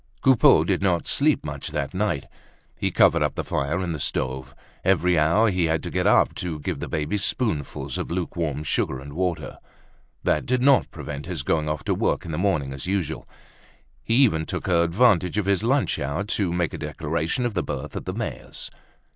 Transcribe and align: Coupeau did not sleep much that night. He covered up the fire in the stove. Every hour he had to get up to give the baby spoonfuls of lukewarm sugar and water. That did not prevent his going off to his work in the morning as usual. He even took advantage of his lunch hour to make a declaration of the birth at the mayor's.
Coupeau 0.23 0.63
did 0.63 0.81
not 0.81 1.05
sleep 1.05 1.45
much 1.45 1.67
that 1.69 1.93
night. 1.93 2.25
He 2.75 2.89
covered 2.89 3.21
up 3.21 3.35
the 3.35 3.43
fire 3.43 3.79
in 3.83 3.91
the 3.91 3.99
stove. 3.99 4.55
Every 4.83 5.15
hour 5.19 5.51
he 5.51 5.65
had 5.65 5.83
to 5.83 5.91
get 5.91 6.07
up 6.07 6.33
to 6.37 6.59
give 6.59 6.79
the 6.79 6.87
baby 6.89 7.17
spoonfuls 7.19 7.99
of 7.99 8.09
lukewarm 8.09 8.63
sugar 8.63 8.99
and 8.99 9.13
water. 9.13 9.59
That 10.23 10.47
did 10.47 10.63
not 10.63 10.89
prevent 10.89 11.27
his 11.27 11.43
going 11.43 11.69
off 11.69 11.83
to 11.83 11.93
his 11.93 12.01
work 12.01 12.25
in 12.25 12.31
the 12.31 12.39
morning 12.39 12.73
as 12.73 12.87
usual. 12.87 13.29
He 14.01 14.15
even 14.15 14.47
took 14.47 14.67
advantage 14.67 15.37
of 15.37 15.45
his 15.45 15.61
lunch 15.61 15.99
hour 15.99 16.23
to 16.23 16.51
make 16.51 16.73
a 16.73 16.79
declaration 16.79 17.45
of 17.45 17.53
the 17.53 17.61
birth 17.61 17.95
at 17.95 18.05
the 18.05 18.13
mayor's. 18.13 18.71